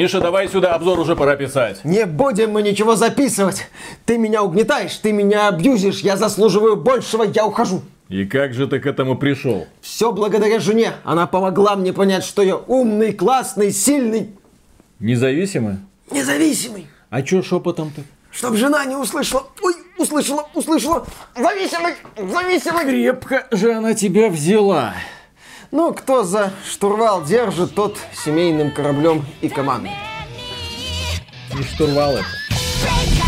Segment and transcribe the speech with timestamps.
[0.00, 1.84] Миша, давай сюда обзор уже пора писать.
[1.84, 3.66] Не будем мы ничего записывать.
[4.06, 7.82] Ты меня угнетаешь, ты меня абьюзишь, я заслуживаю большего, я ухожу.
[8.08, 9.66] И как же ты к этому пришел?
[9.82, 10.94] Все благодаря жене.
[11.04, 14.30] Она помогла мне понять, что я умный, классный, сильный,
[15.00, 15.76] Независимый?
[16.10, 16.86] независимый.
[17.10, 18.00] А чё шепотом-то?
[18.32, 19.48] Чтоб жена не услышала.
[19.60, 21.06] Ой, услышала, услышала.
[21.36, 22.84] Зависимый, зависимый.
[22.84, 24.94] Крепко же она тебя взяла.
[25.72, 29.92] Ну, кто за штурвал держит, тот семейным кораблем и командой.
[31.54, 33.19] Не штурвал это.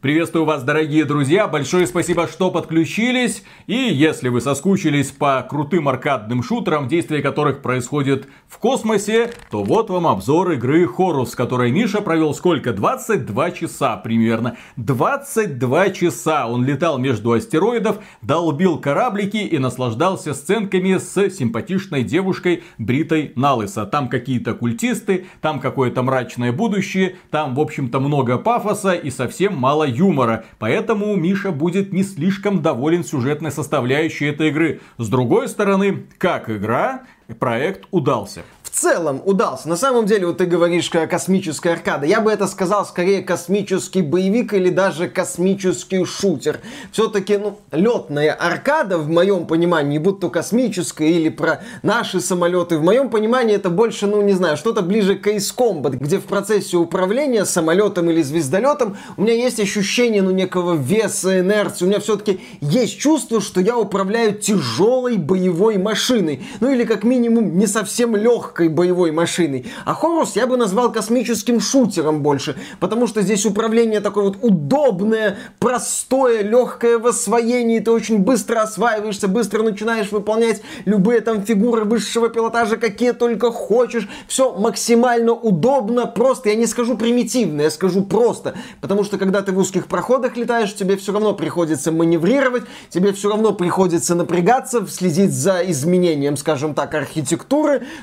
[0.00, 1.46] Приветствую вас, дорогие друзья.
[1.46, 3.44] Большое спасибо, что подключились.
[3.66, 9.90] И если вы соскучились по крутым аркадным шутерам, действие которых происходит в космосе, то вот
[9.90, 12.72] вам обзор игры Хорус, которой Миша провел сколько?
[12.72, 14.56] 22 часа примерно.
[14.76, 23.34] 22 часа он летал между астероидов, долбил кораблики и наслаждался сценками с симпатичной девушкой Бритой
[23.36, 23.84] Налыса.
[23.84, 29.89] Там какие-то культисты, там какое-то мрачное будущее, там, в общем-то, много пафоса и совсем мало
[29.90, 30.44] юмора.
[30.58, 34.80] Поэтому Миша будет не слишком доволен сюжетной составляющей этой игры.
[34.98, 37.02] С другой стороны, как игра,
[37.38, 38.42] проект удался.
[38.62, 39.68] в целом удался.
[39.68, 42.06] На самом деле, вот ты говоришь космическая аркада.
[42.06, 46.60] Я бы это сказал скорее космический боевик или даже космический шутер.
[46.92, 52.82] Все-таки, ну, летная аркада, в моем понимании, будь то космическая или про наши самолеты, в
[52.82, 56.76] моем понимании это больше, ну, не знаю, что-то ближе к Ace Combat, где в процессе
[56.76, 61.84] управления самолетом или звездолетом у меня есть ощущение, ну, некого веса, инерции.
[61.84, 66.44] У меня все-таки есть чувство, что я управляю тяжелой боевой машиной.
[66.60, 69.66] Ну, или как минимум не совсем легкой боевой машиной.
[69.84, 75.38] А Хорус я бы назвал космическим шутером больше, потому что здесь управление такое вот удобное,
[75.58, 82.28] простое, легкое в освоении, ты очень быстро осваиваешься, быстро начинаешь выполнять любые там фигуры высшего
[82.28, 84.08] пилотажа, какие только хочешь.
[84.28, 89.52] Все максимально удобно, просто, я не скажу примитивно, я скажу просто, потому что когда ты
[89.52, 95.32] в узких проходах летаешь, тебе все равно приходится маневрировать, тебе все равно приходится напрягаться, следить
[95.32, 97.09] за изменением, скажем так, архитектуры,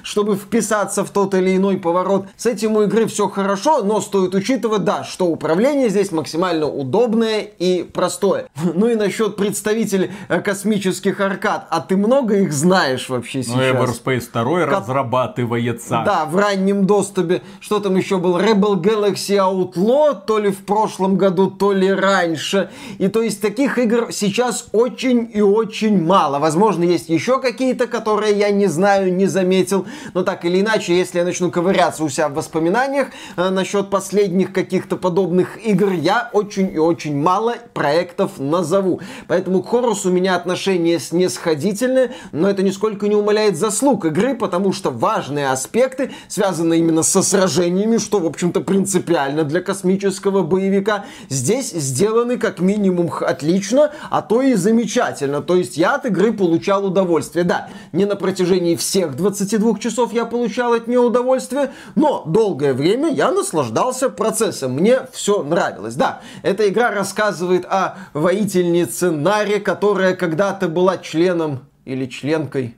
[0.03, 2.25] чтобы вписаться в тот или иной поворот.
[2.35, 7.41] С этим у игры все хорошо, но стоит учитывать, да, что управление здесь максимально удобное
[7.41, 8.47] и простое.
[8.78, 11.68] Ну и насчет представителей э, космических аркад.
[11.69, 13.56] А ты много их знаешь вообще сейчас?
[13.56, 16.03] Ну, Everspace 2 разрабатывается.
[16.06, 17.41] Да, в раннем доступе.
[17.59, 18.38] Что там еще был?
[18.38, 22.69] Rebel Galaxy Outlaw, то ли в прошлом году, то ли раньше.
[23.00, 26.39] И то есть таких игр сейчас очень и очень мало.
[26.39, 29.85] Возможно, есть еще какие-то, которые я не знаю, не заметил.
[30.13, 34.53] Но так или иначе, если я начну ковыряться у себя в воспоминаниях э, насчет последних
[34.53, 39.01] каких-то подобных игр, я очень и очень мало проектов назову.
[39.27, 44.73] Поэтому к Хорус у меня отношение снисходительное, но это нисколько не умаляет заслуг игры, потому
[44.73, 51.71] что важные аспекты, связанные именно со сражениями, что, в общем-то, принципиально для космического боевика, здесь
[51.71, 55.41] сделаны как минимум отлично, а то и замечательно.
[55.41, 57.43] То есть я от игры получал удовольствие.
[57.43, 63.09] Да, не на протяжении всех 22 часов я получал от нее удовольствие, но долгое время
[63.09, 64.73] я наслаждался процессом.
[64.73, 65.95] Мне все нравилось.
[65.95, 72.77] Да, эта игра рассказывает о воительнице Наре, которая когда-то была членом или членкой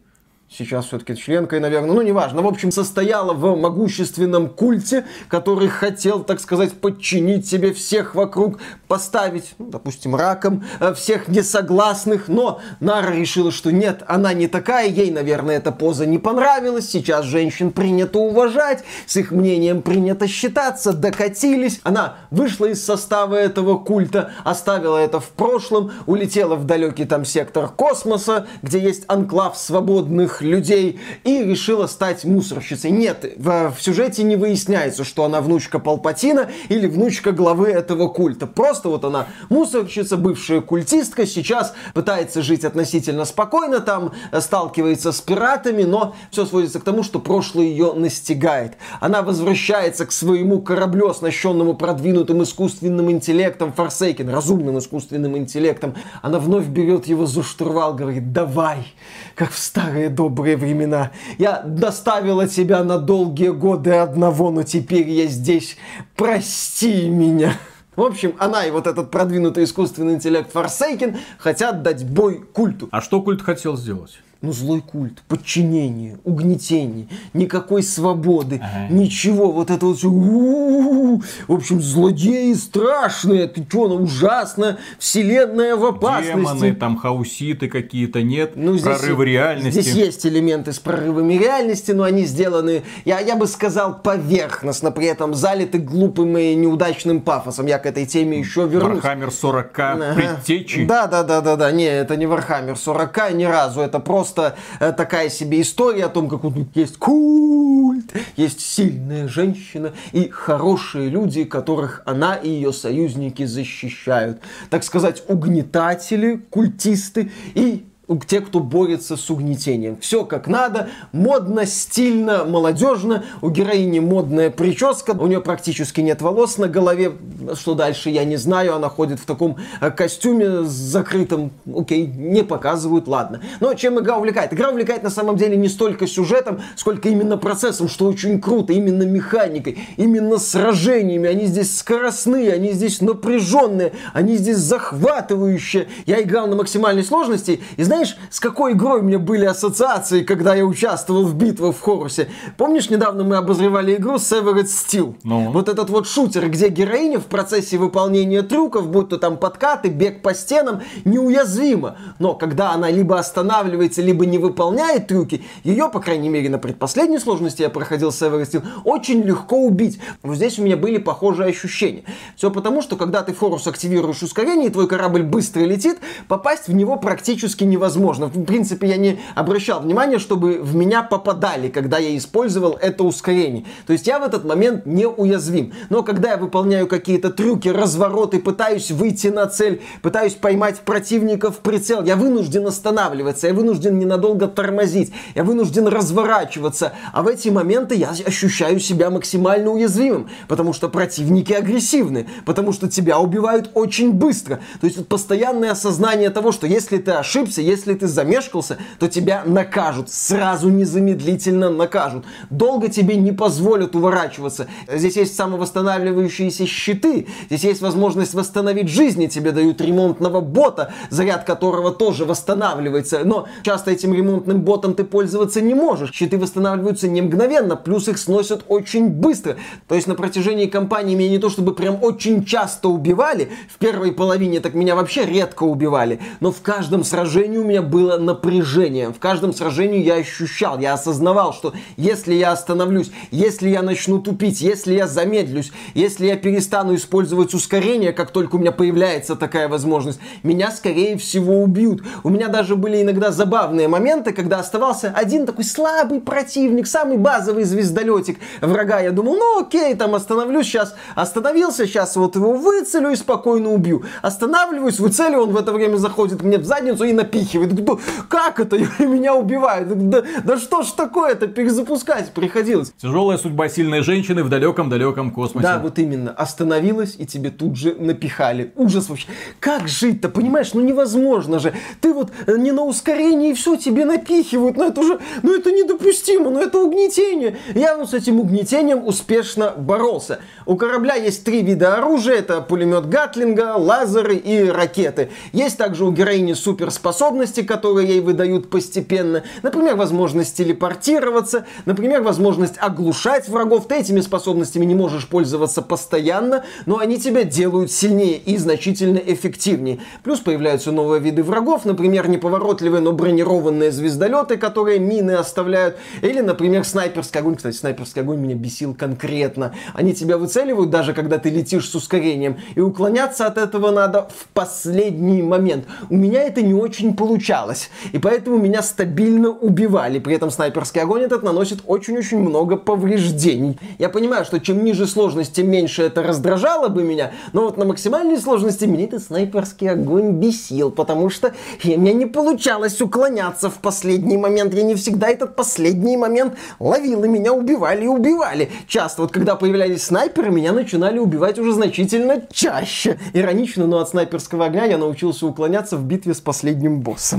[0.51, 2.41] Сейчас все-таки членкой, наверное, ну неважно.
[2.41, 9.53] В общем, состояла в могущественном культе, который хотел, так сказать, подчинить себе всех вокруг, поставить,
[9.59, 12.29] ну, допустим, раком э, всех несогласных.
[12.29, 16.89] Но Нара решила, что нет, она не такая, ей, наверное, эта поза не понравилась.
[16.89, 21.79] Сейчас женщин принято уважать, с их мнением принято считаться, докатились.
[21.83, 27.67] Она вышла из состава этого культа, оставила это в прошлом, улетела в далекий там сектор
[27.69, 32.91] космоса, где есть анклав свободных людей, и решила стать мусорщицей.
[32.91, 38.47] Нет, в, в сюжете не выясняется, что она внучка Палпатина или внучка главы этого культа.
[38.47, 45.21] Просто вот она мусорщица, бывшая культистка, сейчас пытается жить относительно спокойно, там э, сталкивается с
[45.21, 48.73] пиратами, но все сводится к тому, что прошлое ее настигает.
[48.99, 55.95] Она возвращается к своему кораблю, оснащенному продвинутым искусственным интеллектом, Форсейкен, разумным искусственным интеллектом.
[56.21, 58.93] Она вновь берет его за штурвал, говорит, давай,
[59.35, 61.11] как в старые добрые времена.
[61.37, 65.77] Я доставила тебя на долгие годы одного, но теперь я здесь.
[66.15, 67.53] Прости меня.
[67.95, 72.87] В общем, она и вот этот продвинутый искусственный интеллект Форсейкен хотят дать бой культу.
[72.91, 74.19] А что культ хотел сделать?
[74.41, 78.87] Ну, злой культ, подчинение, угнетение, никакой свободы, ага.
[78.89, 85.85] ничего, вот это вот все, в общем, злодеи страшные, ты что, ну, ужасно, вселенная в
[85.85, 86.37] опасности.
[86.37, 89.81] Демоны, там хауситы какие-то, нет, ну, здесь, прорывы реальности.
[89.81, 95.07] Здесь есть элементы с прорывами реальности, но они сделаны, я, я бы сказал, поверхностно, при
[95.07, 97.65] этом залиты глупым и неудачным пафосом.
[97.65, 99.03] Я к этой теме еще вернусь.
[99.03, 100.13] Warhammer 40 ага.
[100.15, 100.85] предтечи.
[100.85, 104.55] Да, да, да, да, да, не, это не Warhammer 40 ни разу, это просто просто
[104.79, 111.09] э, такая себе история о том, как вот есть культ, есть сильная женщина и хорошие
[111.09, 114.41] люди, которых она и ее союзники защищают.
[114.69, 117.88] Так сказать, угнетатели, культисты и
[118.27, 119.97] те, кто борется с угнетением.
[119.99, 123.23] Все как надо, модно, стильно, молодежно.
[123.41, 127.13] У героини модная прическа, у нее практически нет волос на голове.
[127.53, 128.75] Что дальше, я не знаю.
[128.75, 131.51] Она ходит в таком э, костюме с закрытым.
[131.75, 133.41] Окей, не показывают, ладно.
[133.59, 134.53] Но чем игра увлекает?
[134.53, 139.03] Игра увлекает на самом деле не столько сюжетом, сколько именно процессом, что очень круто, именно
[139.03, 141.29] механикой, именно сражениями.
[141.29, 145.87] Они здесь скоростные, они здесь напряженные, они здесь захватывающие.
[146.05, 150.23] Я играл на максимальной сложности, и знаешь, знаешь, с какой игрой у меня были ассоциации,
[150.23, 152.29] когда я участвовал в битвах в Хорусе?
[152.55, 155.15] Помнишь, недавно мы обозревали игру Severed Steel?
[155.23, 155.51] Ну.
[155.51, 160.21] Вот этот вот шутер, где героиня в процессе выполнения трюков, будь то там подкаты, бег
[160.21, 161.97] по стенам, неуязвима.
[162.19, 167.19] Но когда она либо останавливается, либо не выполняет трюки, ее, по крайней мере, на предпоследней
[167.19, 169.99] сложности я проходил Severed Steel, очень легко убить.
[170.23, 172.03] Вот здесь у меня были похожие ощущения.
[172.37, 175.97] Все потому, что когда ты Хорус активируешь ускорение, и твой корабль быстро летит,
[176.29, 178.27] попасть в него практически невозможно невозможно.
[178.27, 183.65] В принципе, я не обращал внимания, чтобы в меня попадали, когда я использовал это ускорение.
[183.87, 185.73] То есть я в этот момент не уязвим.
[185.89, 191.57] Но когда я выполняю какие-то трюки, развороты, пытаюсь выйти на цель, пытаюсь поймать противника в
[191.57, 196.93] прицел, я вынужден останавливаться, я вынужден ненадолго тормозить, я вынужден разворачиваться.
[197.13, 202.87] А в эти моменты я ощущаю себя максимально уязвимым, потому что противники агрессивны, потому что
[202.87, 204.59] тебя убивают очень быстро.
[204.81, 210.11] То есть постоянное осознание того, что если ты ошибся, если ты замешкался, то тебя накажут.
[210.11, 212.25] Сразу незамедлительно накажут.
[212.49, 214.67] Долго тебе не позволят уворачиваться.
[214.87, 217.27] Здесь есть самовосстанавливающиеся щиты.
[217.45, 219.27] Здесь есть возможность восстановить жизни.
[219.27, 223.21] Тебе дают ремонтного бота, заряд которого тоже восстанавливается.
[223.23, 226.11] Но часто этим ремонтным ботом ты пользоваться не можешь.
[226.11, 229.57] Щиты восстанавливаются не мгновенно, плюс их сносят очень быстро.
[229.87, 233.49] То есть на протяжении кампании меня не то чтобы прям очень часто убивали.
[233.69, 236.19] В первой половине так меня вообще редко убивали.
[236.39, 239.09] Но в каждом сражении у меня было напряжение.
[239.11, 244.61] В каждом сражении я ощущал, я осознавал, что если я остановлюсь, если я начну тупить,
[244.61, 250.19] если я замедлюсь, если я перестану использовать ускорение, как только у меня появляется такая возможность,
[250.43, 252.01] меня скорее всего убьют.
[252.23, 257.63] У меня даже были иногда забавные моменты, когда оставался один такой слабый противник, самый базовый
[257.65, 258.99] звездолетик врага.
[258.99, 264.03] Я думал, ну окей, там остановлюсь, сейчас остановился, сейчас вот его выцелю и спокойно убью.
[264.21, 267.99] Останавливаюсь, выцелю, он в это время заходит мне в задницу и напихивает выпихивает.
[268.29, 268.77] Как это?
[268.99, 270.09] Меня убивают.
[270.09, 271.47] Да, да что ж такое-то?
[271.47, 272.91] Перезапускать приходилось.
[273.01, 275.67] Тяжелая судьба сильной женщины в далеком-далеком космосе.
[275.67, 276.31] Да, вот именно.
[276.31, 278.71] Остановилась, и тебе тут же напихали.
[278.75, 279.27] Ужас вообще.
[279.59, 280.29] Как жить-то?
[280.29, 281.73] Понимаешь, ну невозможно же.
[282.01, 284.77] Ты вот э, не на ускорении, и все, тебе напихивают.
[284.77, 287.57] Ну это уже, ну это недопустимо, ну это угнетение.
[287.73, 290.39] Я вот с этим угнетением успешно боролся.
[290.65, 292.35] У корабля есть три вида оружия.
[292.35, 295.29] Это пулемет Гатлинга, лазеры и ракеты.
[295.53, 299.43] Есть также у героини суперспособность способности, которые ей выдают постепенно.
[299.63, 303.87] Например, возможность телепортироваться, например, возможность оглушать врагов.
[303.87, 309.99] Ты этими способностями не можешь пользоваться постоянно, но они тебя делают сильнее и значительно эффективнее.
[310.23, 315.95] Плюс появляются новые виды врагов, например, неповоротливые, но бронированные звездолеты, которые мины оставляют.
[316.21, 317.55] Или, например, снайперский огонь.
[317.55, 319.73] Кстати, снайперский огонь меня бесил конкретно.
[319.93, 322.57] Они тебя выцеливают даже когда ты летишь с ускорением.
[322.75, 325.85] И уклоняться от этого надо в последний момент.
[326.09, 327.91] У меня это не очень получилось получалось.
[328.11, 330.17] И поэтому меня стабильно убивали.
[330.17, 333.77] При этом снайперский огонь этот наносит очень-очень много повреждений.
[333.99, 337.31] Я понимаю, что чем ниже сложность, тем меньше это раздражало бы меня.
[337.53, 340.89] Но вот на максимальной сложности меня этот снайперский огонь бесил.
[340.89, 344.73] Потому что у меня не получалось уклоняться в последний момент.
[344.73, 347.23] Я не всегда этот последний момент ловил.
[347.23, 348.71] И меня убивали и убивали.
[348.87, 353.19] Часто вот когда появлялись снайперы, меня начинали убивать уже значительно чаще.
[353.33, 357.18] Иронично, но от снайперского огня я научился уклоняться в битве с последним боссом.
[357.19, 357.37] Э,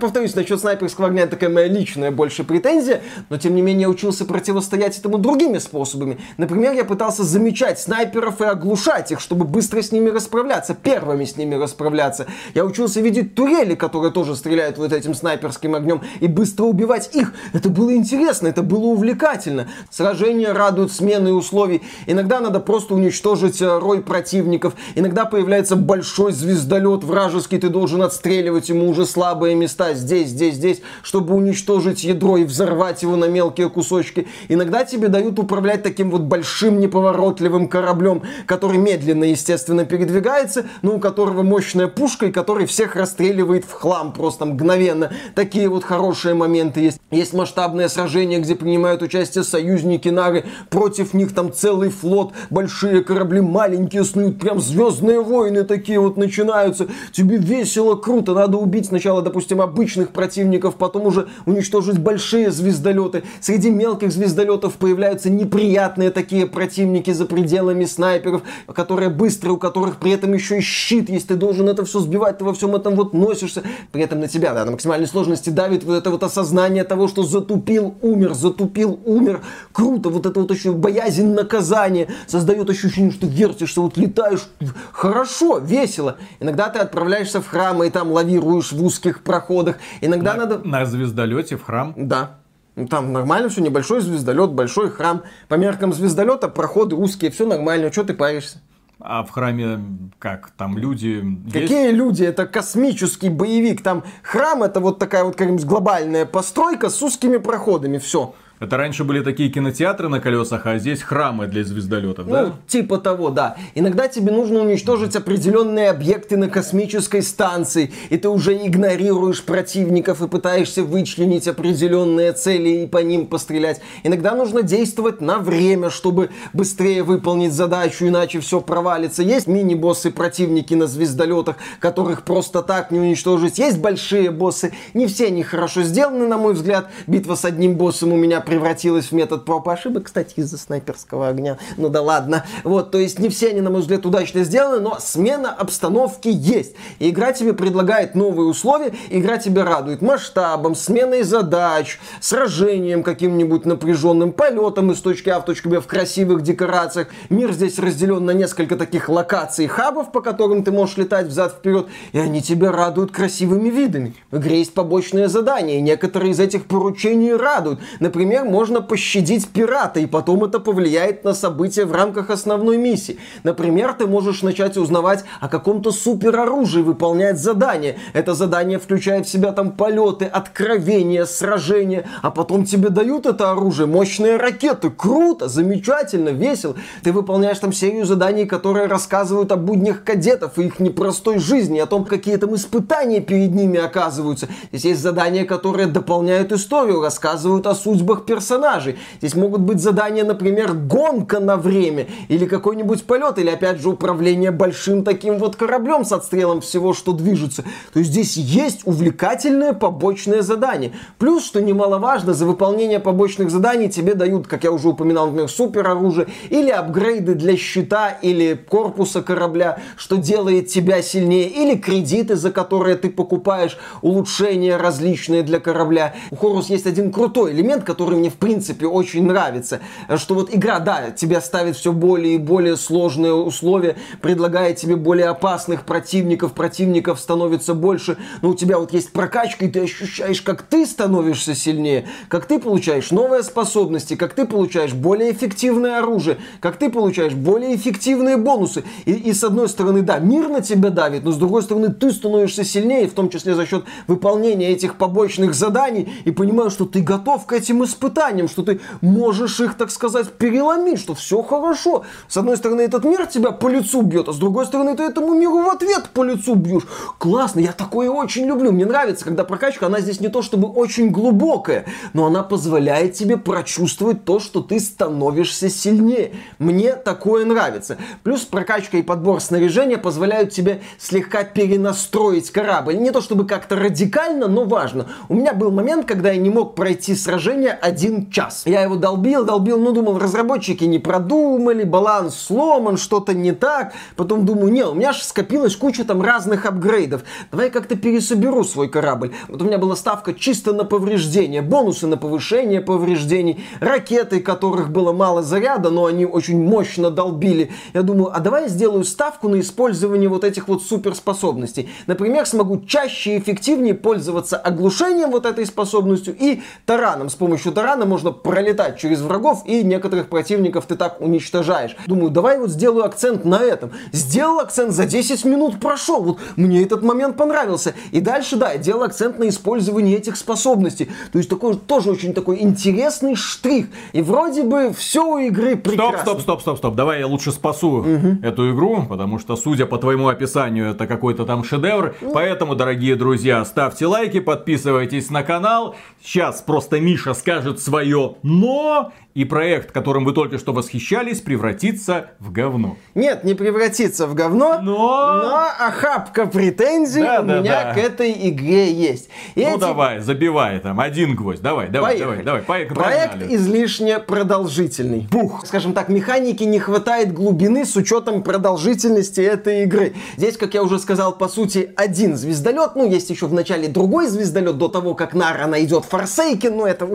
[0.00, 4.98] повторюсь, насчет снайперского огня такая моя личная больше претензия, но тем не менее учился противостоять
[4.98, 6.18] этому другими способами.
[6.36, 11.36] Например, я пытался замечать снайперов и оглушать их, чтобы быстро с ними расправляться, первыми с
[11.36, 12.26] ними расправляться.
[12.54, 17.32] Я учился видеть турели, которые тоже стреляют вот этим снайперским огнем, и быстро убивать их.
[17.52, 19.68] Это было интересно, это было увлекательно.
[19.90, 21.82] Сражения радуют смены условий.
[22.06, 24.74] Иногда надо просто уничтожить э, рой противников.
[24.94, 30.80] Иногда появляется большой звездолет вражеский, ты должен отстреливать ему уже слабые места здесь, здесь, здесь,
[31.02, 34.26] чтобы уничтожить ядро и взорвать его на мелкие кусочки.
[34.48, 40.98] Иногда тебе дают управлять таким вот большим неповоротливым кораблем, который медленно, естественно, передвигается, но у
[40.98, 45.12] которого мощная пушка и который всех расстреливает в хлам просто мгновенно.
[45.34, 46.98] Такие вот хорошие моменты есть.
[47.10, 53.42] Есть масштабное сражение, где принимают участие союзники Нары, против них там целый флот, большие корабли,
[53.42, 56.88] маленькие снуют, прям звездные войны такие вот начинаются.
[57.12, 63.24] Тебе весело, круто, надо убить сначала, допустим, обычных противников, потом уже уничтожить большие звездолеты.
[63.40, 70.12] Среди мелких звездолетов появляются неприятные такие противники за пределами снайперов, которые быстрые, у которых при
[70.12, 71.28] этом еще и щит есть.
[71.28, 73.62] Ты должен это все сбивать, ты во всем этом вот носишься.
[73.92, 77.22] При этом на тебя, да, на максимальной сложности давит вот это вот осознание того, что
[77.22, 79.40] затупил, умер, затупил, умер.
[79.72, 84.48] Круто, вот это вот еще боязнь наказания создает ощущение, что вертишься, вот летаешь.
[84.92, 86.16] Хорошо, весело.
[86.40, 89.76] Иногда ты отправляешься в храм и там лавируешь в узких проходах.
[90.00, 90.58] Иногда на, надо...
[90.66, 91.94] На звездолете в храм?
[91.96, 92.38] Да.
[92.76, 95.22] Ну, там нормально все, небольшой звездолет, большой храм.
[95.48, 98.58] По меркам звездолета проходы узкие, все нормально, что ты паришься?
[99.00, 99.78] А в храме
[100.18, 100.50] как?
[100.56, 101.94] Там люди Какие есть?
[101.94, 102.24] люди?
[102.24, 103.80] Это космический боевик.
[103.80, 107.98] Там храм это вот такая вот как глобальная постройка с узкими проходами.
[107.98, 108.34] Все.
[108.60, 112.52] Это раньше были такие кинотеатры на колесах, а здесь храмы для звездолетов, ну, да?
[112.66, 113.56] типа того, да.
[113.74, 120.28] Иногда тебе нужно уничтожить определенные объекты на космической станции, и ты уже игнорируешь противников и
[120.28, 123.80] пытаешься вычленить определенные цели и по ним пострелять.
[124.02, 129.22] Иногда нужно действовать на время, чтобы быстрее выполнить задачу, иначе все провалится.
[129.22, 133.58] Есть мини-боссы противники на звездолетах, которых просто так не уничтожить.
[133.58, 136.88] Есть большие боссы, не все они хорошо сделаны, на мой взгляд.
[137.06, 141.28] Битва с одним боссом у меня превратилась в метод проб и ошибок, кстати, из-за снайперского
[141.28, 141.58] огня.
[141.76, 142.46] Ну да ладно.
[142.64, 146.74] Вот, то есть не все они, на мой взгляд, удачно сделаны, но смена обстановки есть.
[146.98, 154.92] Игра тебе предлагает новые условия, игра тебя радует масштабом, сменой задач, сражением каким-нибудь напряженным, полетом
[154.92, 157.08] из точки А в точку Б в красивых декорациях.
[157.28, 162.18] Мир здесь разделен на несколько таких локаций, хабов, по которым ты можешь летать взад-вперед, и
[162.18, 164.14] они тебя радуют красивыми видами.
[164.30, 167.80] В игре есть побочные задания, и некоторые из этих поручений радуют.
[168.00, 173.18] Например, например, можно пощадить пирата, и потом это повлияет на события в рамках основной миссии.
[173.44, 177.96] Например, ты можешь начать узнавать о каком-то супероружии, выполнять задание.
[178.12, 183.86] Это задание включает в себя там полеты, откровения, сражения, а потом тебе дают это оружие,
[183.86, 184.90] мощные ракеты.
[184.90, 186.74] Круто, замечательно, весело.
[187.02, 191.86] Ты выполняешь там серию заданий, которые рассказывают о буднях кадетов и их непростой жизни, о
[191.86, 194.48] том, какие там испытания перед ними оказываются.
[194.72, 198.98] Здесь есть задания, которые дополняют историю, рассказывают о судьбах персонажей.
[199.18, 204.50] Здесь могут быть задания, например, гонка на время, или какой-нибудь полет, или опять же управление
[204.50, 207.64] большим таким вот кораблем с отстрелом всего, что движется.
[207.92, 210.92] То есть здесь есть увлекательное побочное задание.
[211.18, 215.88] Плюс, что немаловажно, за выполнение побочных заданий тебе дают, как я уже упоминал, например, супер
[215.88, 222.50] оружие, или апгрейды для щита, или корпуса корабля, что делает тебя сильнее, или кредиты, за
[222.50, 226.14] которые ты покупаешь улучшения различные для корабля.
[226.30, 229.80] У Хорус есть один крутой элемент, который мне в принципе очень нравится,
[230.16, 235.28] что вот игра, да, тебя ставит все более и более сложные условия, предлагает тебе более
[235.28, 240.62] опасных противников, противников становится больше, но у тебя вот есть прокачка, и ты ощущаешь, как
[240.62, 246.76] ты становишься сильнее, как ты получаешь новые способности, как ты получаешь более эффективное оружие, как
[246.76, 248.84] ты получаешь более эффективные бонусы.
[249.04, 252.10] И, и с одной стороны, да, мир на тебя давит, но с другой стороны, ты
[252.10, 257.00] становишься сильнее, в том числе за счет выполнения этих побочных заданий, и понимаешь, что ты
[257.00, 262.04] готов к этим испытаниям испытанием, что ты можешь их, так сказать, переломить, что все хорошо.
[262.28, 265.34] С одной стороны, этот мир тебя по лицу бьет, а с другой стороны, ты этому
[265.34, 266.84] миру в ответ по лицу бьешь.
[267.18, 268.72] Классно, я такое очень люблю.
[268.72, 273.36] Мне нравится, когда прокачка, она здесь не то чтобы очень глубокая, но она позволяет тебе
[273.36, 276.32] прочувствовать то, что ты становишься сильнее.
[276.58, 277.98] Мне такое нравится.
[278.22, 282.96] Плюс прокачка и подбор снаряжения позволяют тебе слегка перенастроить корабль.
[282.96, 285.06] Не то чтобы как-то радикально, но важно.
[285.28, 288.62] У меня был момент, когда я не мог пройти сражение один один час.
[288.64, 293.92] Я его долбил, долбил, ну, думал, разработчики не продумали, баланс сломан, что-то не так.
[294.14, 297.22] Потом думаю, не, у меня же скопилась куча там разных апгрейдов.
[297.50, 299.32] Давай как-то пересоберу свой корабль.
[299.48, 305.12] Вот у меня была ставка чисто на повреждения, бонусы на повышение повреждений, ракеты, которых было
[305.12, 307.72] мало заряда, но они очень мощно долбили.
[307.94, 311.90] Я думаю, а давай я сделаю ставку на использование вот этих вот суперспособностей.
[312.06, 317.28] Например, смогу чаще и эффективнее пользоваться оглушением вот этой способностью и тараном.
[317.28, 321.94] С помощью тарана можно пролетать через врагов и некоторых противников ты так уничтожаешь.
[322.08, 323.92] Думаю, давай вот сделаю акцент на этом.
[324.10, 326.24] Сделал акцент, за 10 минут прошел.
[326.24, 327.94] Вот мне этот момент понравился.
[328.10, 331.08] И дальше, да, я делал акцент на использовании этих способностей.
[331.30, 333.86] То есть такой тоже очень такой интересный штрих.
[334.12, 336.18] И вроде бы все у игры прекрасно.
[336.18, 336.94] Стоп, стоп, стоп, стоп, стоп.
[336.96, 338.38] Давай я лучше спасу угу.
[338.42, 342.16] эту игру, потому что, судя по твоему описанию, это какой-то там шедевр.
[342.20, 342.32] Ну.
[342.32, 345.94] Поэтому, дорогие друзья, ставьте лайки, подписывайтесь на канал.
[346.20, 352.50] Сейчас просто Миша скажет свое «но», и проект, которым вы только что восхищались, превратится в
[352.50, 352.96] говно.
[353.14, 357.94] Нет, не превратится в говно, но, но охапка претензий да, у да, меня да.
[357.94, 359.28] к этой игре есть.
[359.54, 359.78] И ну эти...
[359.78, 362.42] давай, забивай там один гвоздь, давай, давай, Поехали.
[362.42, 362.98] давай, давай, поехали.
[362.98, 365.28] Проект излишне продолжительный.
[365.30, 365.64] Бух.
[365.64, 370.14] Скажем так, механики не хватает глубины с учетом продолжительности этой игры.
[370.36, 374.26] Здесь, как я уже сказал, по сути, один звездолет, ну есть еще в начале другой
[374.26, 377.06] звездолет до того, как Нара найдет Форсейкен, ну это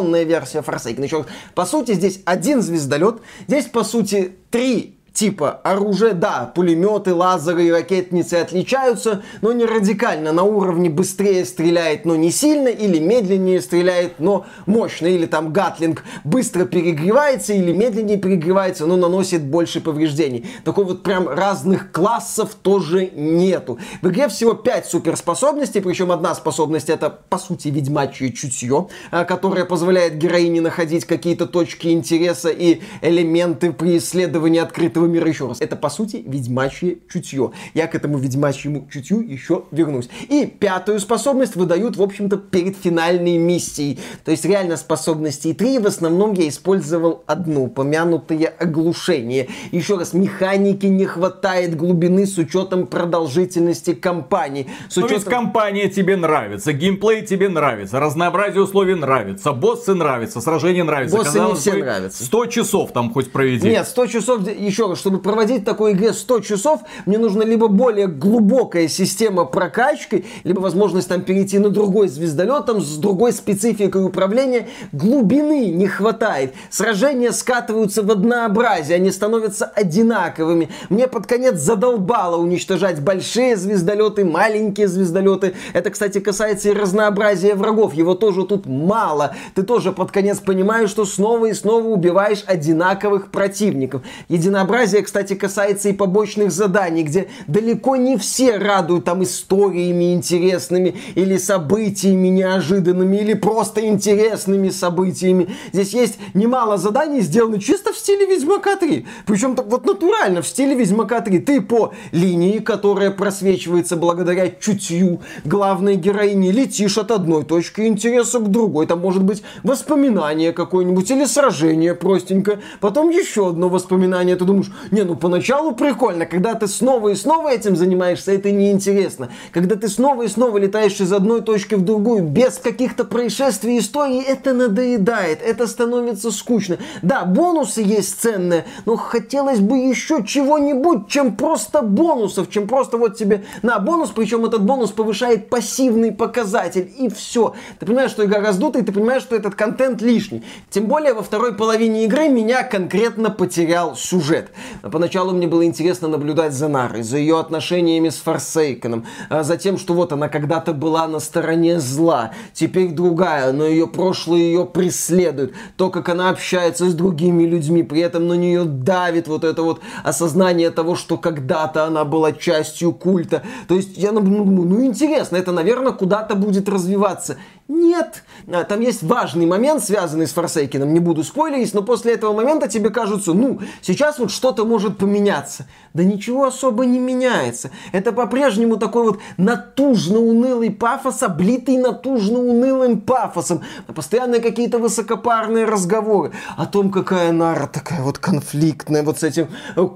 [0.00, 1.02] упрощенная версия Форсейкен.
[1.02, 7.64] Еще по сути, здесь один звездолет, здесь, по сути, три типа оружия, да, пулеметы, лазеры
[7.64, 10.32] и ракетницы отличаются, но не радикально.
[10.32, 15.08] На уровне быстрее стреляет, но не сильно, или медленнее стреляет, но мощно.
[15.08, 20.46] Или там гатлинг быстро перегревается, или медленнее перегревается, но наносит больше повреждений.
[20.64, 23.78] Такой вот прям разных классов тоже нету.
[24.00, 29.66] В игре всего 5 суперспособностей, причем одна способность это, по сути, ведьмачье чутье, а, которое
[29.66, 35.60] позволяет героине находить какие-то точки интереса и элементы при исследовании открытого мира еще раз.
[35.60, 37.52] Это, по сути, ведьмачье чутье.
[37.74, 40.08] Я к этому ведьмачьему чутью еще вернусь.
[40.28, 43.98] И пятую способность выдают, в общем-то, перед финальной миссией.
[44.24, 45.78] То есть, реально способностей три.
[45.78, 49.48] В основном я использовал одну, упомянутое оглушение.
[49.72, 54.68] Еще раз, механики не хватает глубины с учетом продолжительности кампании.
[54.88, 55.10] С учетом...
[55.10, 61.16] Ну ведь компания тебе нравится, геймплей тебе нравится, разнообразие условий нравится, боссы нравятся, сражения нравятся.
[61.16, 62.24] Боссы Казалось не все бы, нравятся.
[62.24, 63.68] 100 часов там хоть проведи.
[63.68, 67.68] Нет, 100 часов, еще раз, чтобы проводить в такой игре 100 часов, мне нужна либо
[67.68, 74.04] более глубокая система прокачки, либо возможность там перейти на другой звездолет, там с другой спецификой
[74.04, 74.68] управления.
[74.92, 76.54] Глубины не хватает.
[76.70, 80.68] Сражения скатываются в однообразие, они становятся одинаковыми.
[80.88, 85.54] Мне под конец задолбало уничтожать большие звездолеты, маленькие звездолеты.
[85.72, 87.94] Это, кстати, касается и разнообразия врагов.
[87.94, 89.34] Его тоже тут мало.
[89.54, 94.02] Ты тоже под конец понимаешь, что снова и снова убиваешь одинаковых противников.
[94.28, 100.96] Единообразие Фантазия, кстати, касается и побочных заданий, где далеко не все радуют там историями интересными
[101.14, 105.50] или событиями неожиданными, или просто интересными событиями.
[105.74, 109.06] Здесь есть немало заданий, сделаны чисто в стиле Ведьмака 3.
[109.26, 111.40] Причем так вот натурально в стиле Ведьмака 3.
[111.40, 118.48] Ты по линии, которая просвечивается благодаря чутью главной героини, летишь от одной точки интереса к
[118.48, 118.86] другой.
[118.86, 122.60] Там может быть воспоминание какое-нибудь или сражение простенькое.
[122.80, 124.36] Потом еще одно воспоминание.
[124.36, 129.30] Ты думаешь, не, ну поначалу прикольно, когда ты снова и снова этим занимаешься, это неинтересно.
[129.52, 134.22] Когда ты снова и снова летаешь из одной точки в другую, без каких-то происшествий истории,
[134.22, 136.78] это надоедает, это становится скучно.
[137.02, 143.16] Да, бонусы есть ценные, но хотелось бы еще чего-нибудь, чем просто бонусов, чем просто вот
[143.16, 147.54] тебе на бонус, причем этот бонус повышает пассивный показатель, и все.
[147.78, 150.44] Ты понимаешь, что игра раздута, и ты понимаешь, что этот контент лишний.
[150.70, 154.50] Тем более во второй половине игры меня конкретно потерял сюжет.
[154.82, 159.78] Поначалу мне было интересно наблюдать за Нарой, за ее отношениями с Форсейконом, а за тем,
[159.78, 165.54] что вот она когда-то была на стороне зла, теперь другая, но ее прошлое ее преследует.
[165.76, 169.80] То, как она общается с другими людьми, при этом на нее давит вот это вот
[170.04, 173.42] осознание того, что когда-то она была частью культа.
[173.68, 177.36] То есть я ну, ну, ну интересно, это, наверное, куда-то будет развиваться.
[177.70, 178.24] Нет.
[178.52, 180.92] А, там есть важный момент, связанный с Форсейкином.
[180.92, 185.66] Не буду спойлерить, но после этого момента тебе кажется, ну, сейчас вот что-то может поменяться.
[185.94, 187.70] Да ничего особо не меняется.
[187.92, 193.62] Это по-прежнему такой вот натужно-унылый пафос, облитый натужно-унылым пафосом.
[193.94, 199.46] Постоянно какие-то высокопарные разговоры о том, какая Нара такая вот конфликтная, вот с этим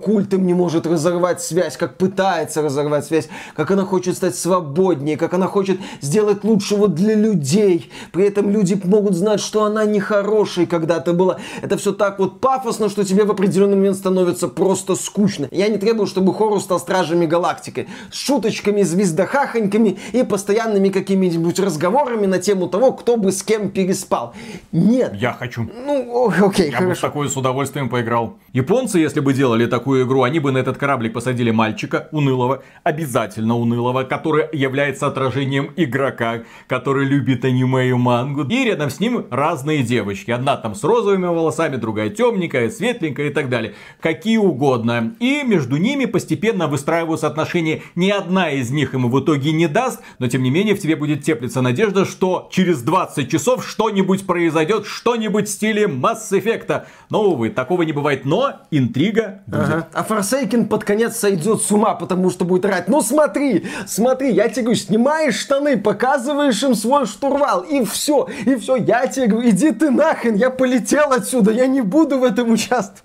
[0.01, 5.35] культом не может разорвать связь, как пытается разорвать связь, как она хочет стать свободнее, как
[5.35, 7.91] она хочет сделать лучше вот для людей, людей.
[8.13, 11.39] При этом люди могут знать, что она нехорошей когда-то была.
[11.63, 15.49] Это все так вот пафосно, что тебе в определенный момент становится просто скучно.
[15.51, 17.89] Я не требую, чтобы Хорус стал стражами галактики.
[18.11, 24.35] С шуточками, звездохахоньками и постоянными какими-нибудь разговорами на тему того, кто бы с кем переспал.
[24.73, 25.15] Нет.
[25.15, 25.69] Я хочу.
[25.87, 28.37] Ну, окей, Я бы с такой с удовольствием поиграл.
[28.53, 33.57] Японцы, если бы делали такую игру, они бы на этот кораблик посадили мальчика, унылого, обязательно
[33.57, 38.45] унылого, который является отражением игрока, который любит аниме и мангу.
[38.45, 40.31] И рядом с ним разные девочки.
[40.31, 43.75] Одна там с розовыми волосами, другая темненькая, светленькая и так далее.
[44.01, 45.15] Какие угодно.
[45.21, 47.83] И между ними постепенно выстраиваются отношения.
[47.95, 50.97] Ни одна из них ему в итоге не даст, но тем не менее в тебе
[50.97, 56.85] будет теплиться надежда, что через 20 часов что-нибудь произойдет, что-нибудь в стиле Mass Effect.
[57.11, 58.25] Но, увы, такого не бывает.
[58.25, 59.61] Но интрига будет.
[59.61, 59.89] Ага.
[59.93, 62.89] А Форсейкин под конец сойдет с ума, потому что будет орать.
[62.89, 68.57] Ну смотри, смотри, я тебе говорю, снимаешь штаны, показываешь им свой штурвал, и все, и
[68.57, 68.77] все.
[68.77, 73.03] Я тебе говорю, иди ты нахрен, я полетел отсюда, я не буду в этом участвовать.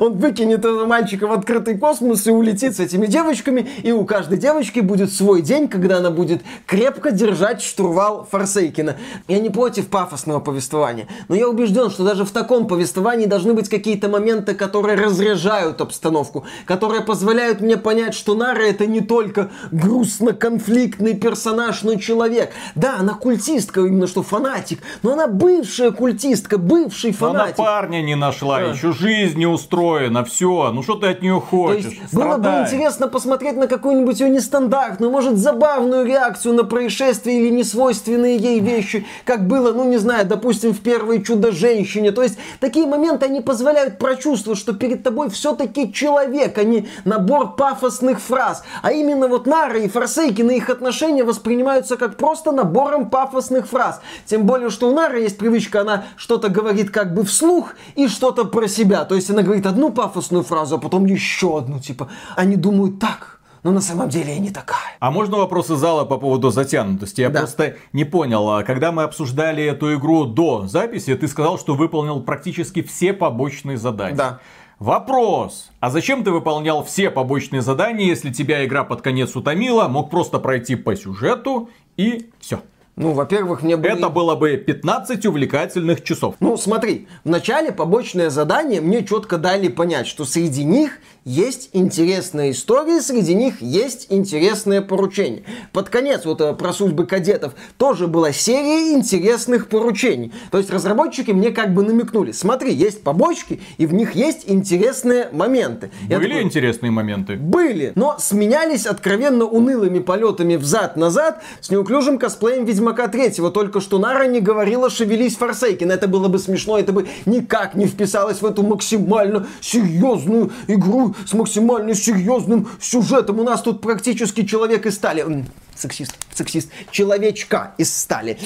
[0.00, 4.38] Он выкинет этого мальчика в открытый космос и улетит с этими девочками, и у каждой
[4.38, 8.96] девочки будет свой день, когда она будет крепко держать штурвал Форсейкина.
[9.28, 13.68] Я не против пафосного повествования, но я убежден, что даже в таком повествовании должны быть
[13.68, 21.14] какие-то моменты, которые разряжают обстановку, которые позволяют мне понять, что Нара это не только грустно-конфликтный
[21.14, 22.50] персонаж, но человек.
[22.74, 27.56] Да, она культистка, именно что фанатик, но она бывшая культистка, бывший Но она фанатик.
[27.56, 28.66] парня не нашла, Да.
[28.70, 28.92] еще
[29.22, 30.70] жизнь не устроена, все.
[30.72, 31.84] Ну что ты от нее То хочешь?
[31.84, 37.50] есть было бы интересно посмотреть на какую-нибудь ее нестандартную, может, забавную реакцию на происшествие или
[37.50, 42.12] несвойственные ей вещи, как было, ну, не знаю, допустим, в первой «Чудо-женщине».
[42.12, 47.54] То есть такие моменты, они позволяют прочувствовать, что перед тобой все-таки человек, а не набор
[47.54, 48.64] пафосных фраз.
[48.82, 54.00] А именно вот Нара и Форсейкин и их отношения воспринимаются как просто набором пафосных фраз.
[54.26, 58.44] Тем более, что у Нары есть привычка, она что-то говорит как бы вслух и что-то
[58.44, 59.04] про себя.
[59.12, 63.40] То есть она говорит одну пафосную фразу, а потом еще одну, типа, они думают так,
[63.62, 64.96] но на самом деле я не такая.
[65.00, 67.20] А можно вопрос из зала по поводу затянутости?
[67.20, 67.40] Я Да.
[67.40, 68.48] просто не понял.
[68.48, 73.76] а Когда мы обсуждали эту игру до записи, ты сказал, что выполнил практически все побочные
[73.76, 74.16] задания.
[74.16, 74.38] Да.
[74.78, 75.70] Вопрос.
[75.78, 80.38] А зачем ты выполнял все побочные задания, если тебя игра под конец утомила, мог просто
[80.38, 82.60] пройти по сюжету и все?
[82.96, 83.94] Ну, во-первых, мне были...
[83.94, 86.34] Это было бы 15 увлекательных часов.
[86.40, 92.50] Ну, смотри, в начале побочное задание мне четко дали понять, что среди них есть интересные
[92.50, 95.42] истории, среди них есть интересные поручения.
[95.72, 100.32] Под конец, вот э, про судьбы кадетов, тоже была серия интересных поручений.
[100.50, 105.28] То есть разработчики мне как бы намекнули, смотри, есть побочки, и в них есть интересные
[105.32, 105.90] моменты.
[106.08, 107.36] Я Были такой, интересные моменты?
[107.36, 113.50] были, но сменялись откровенно унылыми полетами взад-назад с неуклюжим косплеем Ведьмака Третьего.
[113.50, 115.90] Только что Нара не говорила «шевелись, Форсейкин».
[115.90, 121.32] Это было бы смешно, это бы никак не вписалось в эту максимально серьезную игру с
[121.32, 123.40] максимально серьезным сюжетом.
[123.40, 125.46] У нас тут практически человек из стали.
[125.74, 126.70] Сексист, сексист.
[126.90, 128.38] Человечка из стали.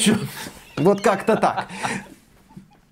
[0.77, 1.69] Вот как-то так.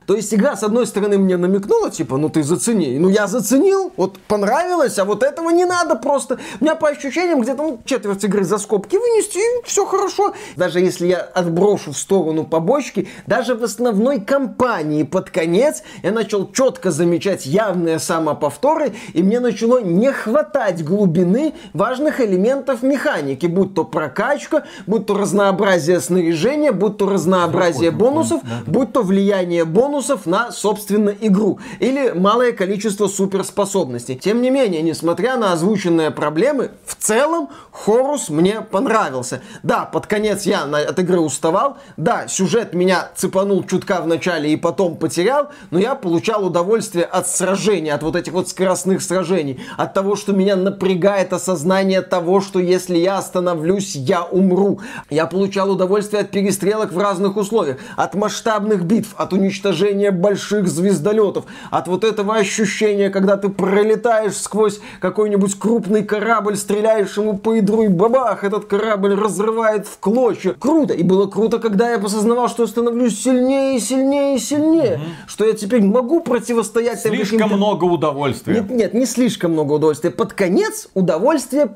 [0.07, 2.99] То есть игра, с одной стороны, мне намекнула, типа, ну ты зацени.
[2.99, 6.39] Ну я заценил, вот понравилось, а вот этого не надо просто.
[6.61, 10.35] У меня по ощущениям где-то ну, четверть игры за скобки вынести, и все хорошо.
[10.57, 16.51] Даже если я отброшу в сторону побочки, даже в основной кампании под конец я начал
[16.53, 23.85] четко замечать явные самоповторы, и мне начало не хватать глубины важных элементов механики, будь то
[23.85, 29.94] прокачка, будь то разнообразие снаряжения, будь то разнообразие бонусов, будь то влияние бонусов
[30.25, 31.59] на, собственно, игру.
[31.81, 34.17] Или малое количество суперспособностей.
[34.17, 39.43] Тем не менее, несмотря на озвученные проблемы, в целом Хорус мне понравился.
[39.63, 41.77] Да, под конец я от игры уставал.
[41.97, 45.51] Да, сюжет меня цепанул чутка в начале и потом потерял.
[45.71, 49.61] Но я получал удовольствие от сражений, от вот этих вот скоростных сражений.
[49.77, 54.81] От того, что меня напрягает осознание того, что если я остановлюсь, я умру.
[55.11, 57.79] Я получал удовольствие от перестрелок в разных условиях.
[57.97, 61.45] От масштабных битв, от уничтожения больших звездолетов.
[61.71, 67.83] От вот этого ощущения, когда ты пролетаешь сквозь какой-нибудь крупный корабль, стреляешь ему по ядру
[67.83, 70.55] и бабах, этот корабль разрывает в клочья.
[70.59, 70.95] Круто.
[70.95, 75.01] И было круто, когда я осознавал, что я становлюсь сильнее и сильнее и сильнее.
[75.27, 78.55] Что я теперь могу противостоять Слишком много удовольствия.
[78.55, 80.11] нет, нет, не слишком много удовольствия.
[80.11, 81.67] Под конец удовольствие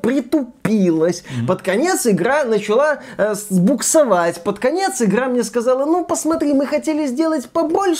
[0.69, 1.23] торопилась.
[1.47, 4.43] Под конец игра начала э, буксовать.
[4.43, 7.98] Под конец игра мне сказала, ну посмотри, мы хотели сделать побольше,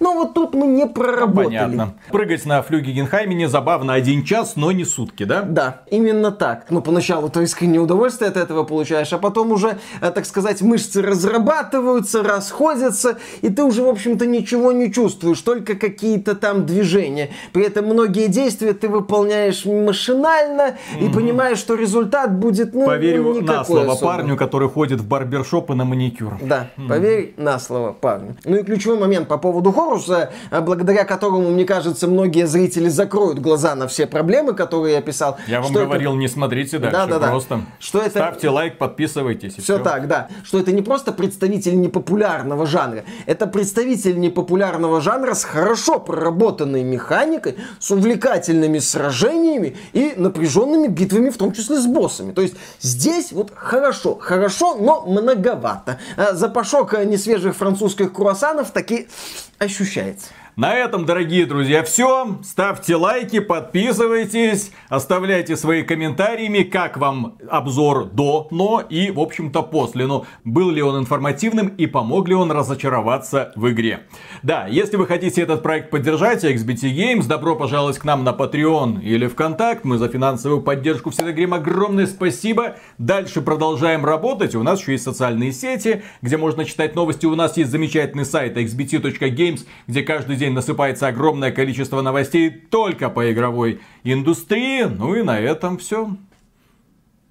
[0.00, 1.44] но вот тут мы не проработали.
[1.44, 1.94] Понятно.
[2.10, 5.42] Прыгать на флюге Генхаймене забавно один час, но не сутки, да?
[5.42, 6.66] Да, именно так.
[6.70, 11.02] Ну, поначалу то искреннее удовольствие от этого получаешь, а потом уже, э, так сказать, мышцы
[11.02, 17.30] разрабатываются, расходятся, и ты уже, в общем-то, ничего не чувствуешь, только какие-то там движения.
[17.52, 23.40] При этом многие действия ты выполняешь машинально и понимаешь, что результат будет, ну, Поверю ну,
[23.40, 24.06] на слово особо.
[24.06, 26.38] парню, который ходит в барбершоп и на маникюр.
[26.40, 28.36] Да, поверь на слово парню.
[28.44, 33.38] Ну и ключевой момент по поводу Хоруса, а, благодаря которому, мне кажется, многие зрители закроют
[33.40, 35.36] глаза на все проблемы, которые я писал.
[35.48, 37.28] Я вам что это- говорил, не смотрите дальше, Да-да-да.
[37.28, 39.54] просто Что это- ставьте лайк, подписывайтесь.
[39.54, 39.78] Все всё.
[39.78, 40.28] так, да.
[40.44, 47.56] Что это не просто представитель непопулярного жанра, это представитель непопулярного жанра с хорошо проработанной механикой,
[47.78, 52.32] с увлекательными сражениями и напряженными битвами, в том числе с боссами.
[52.32, 55.98] То есть здесь вот хорошо, хорошо, но многовато.
[56.16, 59.08] А Запашок э, несвежих французских круассанов таки
[59.58, 60.28] ощущается.
[60.60, 62.36] На этом, дорогие друзья, все.
[62.42, 70.06] Ставьте лайки, подписывайтесь, оставляйте свои комментариями, как вам обзор до, но и, в общем-то, после.
[70.06, 74.00] Но был ли он информативным и помог ли он разочароваться в игре.
[74.42, 79.00] Да, если вы хотите этот проект поддержать, XBT Games, добро пожаловать к нам на Patreon
[79.00, 79.86] или ВКонтакт.
[79.86, 82.76] Мы за финансовую поддержку всегда говорим огромное спасибо.
[82.98, 84.54] Дальше продолжаем работать.
[84.54, 87.24] У нас еще есть социальные сети, где можно читать новости.
[87.24, 93.30] У нас есть замечательный сайт xbt.games, где каждый день насыпается огромное количество новостей только по
[93.32, 94.84] игровой индустрии.
[94.84, 96.16] Ну и на этом все.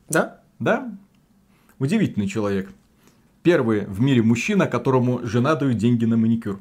[0.09, 0.39] Да?
[0.59, 0.89] Да?
[1.79, 2.69] Удивительный человек.
[3.43, 6.59] Первый в мире мужчина, которому жена дает деньги на маникюр.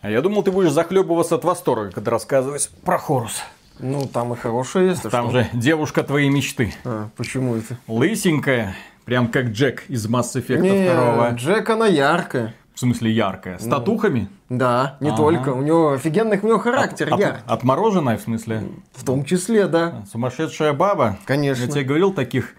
[0.00, 3.40] А я думал, ты будешь захлебываться от восторга, когда рассказывать про Хорус.
[3.78, 5.04] Ну, там и хорошее есть.
[5.06, 5.40] а Там что?
[5.40, 6.74] же девушка твоей мечты.
[6.84, 7.78] А, почему это?
[7.86, 11.30] Лысенькая, прям как Джек из Mass Effect Не, 2.
[11.32, 12.54] Джек, она яркая.
[12.74, 13.58] В смысле яркая.
[13.58, 14.28] С татухами?
[14.48, 15.16] Да, не Ага.
[15.18, 15.48] только.
[15.50, 17.40] У него офигенный у него характер От- яркий.
[17.46, 18.62] отмороженная, в смысле?
[18.92, 20.04] В том числе, да.
[20.10, 21.18] Сумасшедшая баба?
[21.26, 21.64] Конечно.
[21.64, 22.54] Я тебе говорил таких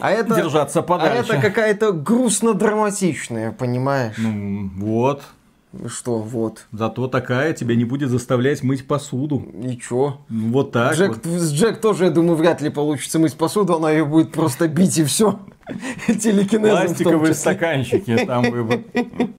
[0.00, 1.32] А это, держаться а подальше.
[1.32, 4.14] это какая-то грустно-драматичная, понимаешь?
[4.18, 5.22] Ну, вот.
[5.88, 6.66] Что, вот.
[6.70, 9.44] Зато такая тебя не будет заставлять мыть посуду.
[9.64, 10.18] И чё?
[10.28, 11.26] Ну, Вот так Джек, вот.
[11.26, 14.96] с Джек тоже, я думаю, вряд ли получится мыть посуду, она ее будет просто бить
[14.98, 15.40] и все.
[16.06, 18.80] Телекинезом Пластиковые стаканчики там выбор.